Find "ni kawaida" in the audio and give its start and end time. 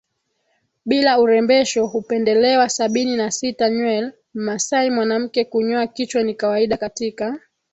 6.23-6.77